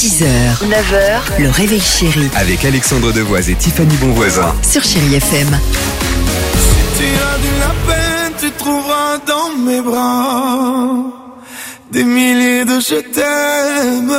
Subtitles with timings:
[0.00, 0.24] 6h,
[0.64, 4.54] 9h, le réveil chéri Avec Alexandre Devoise et Tiffany Bonvoisin.
[4.62, 5.46] sur Chérie FM.
[6.96, 11.20] Tu as de la peine, tu trouveras dans mes bras
[11.92, 14.12] des milliers de je t'aime.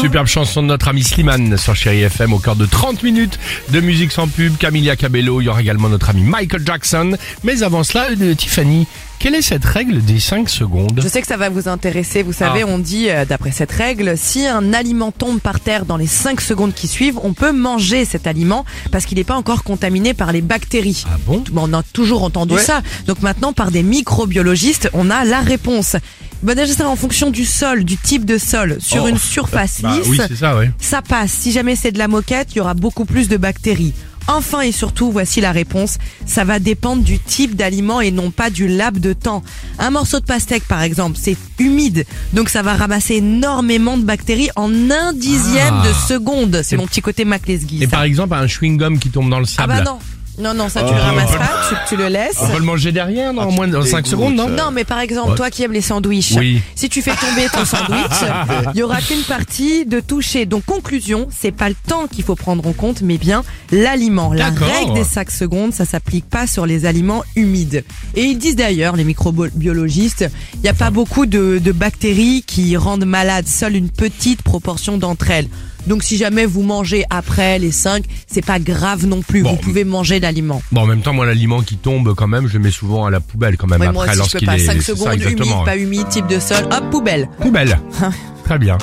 [0.00, 3.38] Superbe chanson de notre ami Slimane sur Chéri FM au cœur de 30 minutes
[3.70, 4.56] de musique sans pub.
[4.58, 7.16] Camilla Cabello, il y aura également notre ami Michael Jackson.
[7.44, 8.86] Mais avant cela, euh, Tiffany,
[9.26, 12.22] quelle est cette règle des 5 secondes Je sais que ça va vous intéresser.
[12.22, 12.66] Vous savez, Ah.
[12.68, 16.40] on dit, euh, d'après cette règle, si un aliment tombe par terre dans les 5
[16.40, 20.30] secondes qui suivent, on peut manger cet aliment parce qu'il n'est pas encore contaminé par
[20.30, 21.02] les bactéries.
[21.10, 21.42] Ah bon?
[21.56, 22.62] On a toujours entendu Ouais.
[22.62, 22.82] ça.
[23.08, 25.96] Donc maintenant, par des microbiologistes, on a la réponse.
[26.44, 29.08] Bon, déjà, c'est en fonction du sol, du type de sol, sur Oh.
[29.08, 30.06] une surface Bah lisse.
[30.08, 30.70] oui, c'est ça, ouais.
[30.78, 31.32] ça passe.
[31.32, 33.92] Si jamais c'est de la moquette, il y aura beaucoup plus de bactéries.
[34.28, 35.98] Enfin et surtout, voici la réponse.
[36.26, 39.42] Ça va dépendre du type d'aliment et non pas du laps de temps.
[39.78, 42.04] Un morceau de pastèque, par exemple, c'est humide.
[42.32, 45.88] Donc ça va ramasser énormément de bactéries en un dixième Ah.
[45.88, 46.60] de seconde.
[46.64, 47.82] C'est mon petit côté Maclesguy.
[47.82, 47.90] Et ça.
[47.92, 49.72] par exemple, un chewing-gum qui tombe dans le ah sable.
[49.74, 49.98] bah non.
[50.38, 50.94] Non, non, ça tu Oh.
[50.94, 52.36] le ramasses pas, tu, tu le laisses.
[52.42, 55.00] On peut le manger derrière, non, en moins de 5 secondes, non Non, mais par
[55.00, 55.36] exemple, Ouais.
[55.36, 56.60] toi qui aimes les sandwichs, Oui.
[56.74, 58.20] si tu fais tomber ton sandwich,
[58.74, 60.44] il y aura qu'une partie de toucher.
[60.46, 64.32] Donc conclusion, c'est pas le temps qu'il faut prendre en compte, mais bien l'aliment.
[64.32, 64.68] La D'accord.
[64.68, 67.84] règle des 5 secondes, ça s'applique pas sur les aliments humides.
[68.14, 72.76] Et ils disent d'ailleurs, les microbiologistes, il n'y a pas beaucoup de, de bactéries qui
[72.76, 75.48] rendent malade, seule une petite proportion d'entre elles.
[75.86, 79.42] Donc si jamais vous mangez après les 5, c'est pas grave non plus.
[79.42, 79.50] Bon.
[79.50, 80.60] vous pouvez manger l'aliment.
[80.72, 83.10] Bon, en même temps, moi, l'aliment qui tombe, quand même, je le mets souvent à
[83.10, 84.56] la poubelle, quand même, Ouais, après, moi aussi, je peux lorsqu'il pas.
[84.56, 84.58] est...
[84.58, 87.28] 5 c'est ça, secondes, humide, exactement, pas humide, type de sol, hop, poubelle.
[87.40, 87.78] Poubelle.
[88.44, 88.78] Très bien.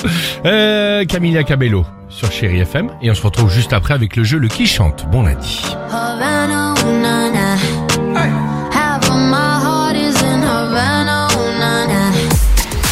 [0.46, 2.90] Euh, Camilla Cabello sur Chéri FM.
[3.02, 5.06] Et on se retrouve juste après avec le jeu Le Qui Chante.
[5.12, 5.62] Bon lundi.
[5.92, 7.56] Na, na.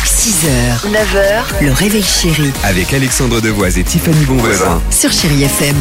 [0.06, 4.82] 6h, 9h, le réveil chéri Avec Alexandre Devoise et Tiffany Bonvoisin.
[4.90, 5.76] sur Chérie FM.